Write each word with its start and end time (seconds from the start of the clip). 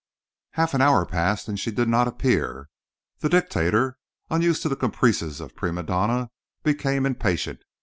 Half 0.53 0.73
an 0.73 0.81
hour 0.81 1.05
passed 1.05 1.47
and 1.47 1.59
she 1.59 1.69
did 1.69 1.87
not 1.87 2.07
appear. 2.07 2.69
The 3.19 3.29
dictator, 3.29 3.99
unused 4.31 4.63
to 4.63 4.69
the 4.69 4.75
caprices 4.75 5.39
of 5.39 5.55
prime 5.55 5.75
donne, 5.85 6.31
became 6.63 7.05
impatient. 7.05 7.59